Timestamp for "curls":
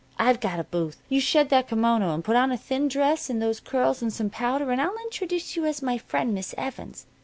3.59-4.01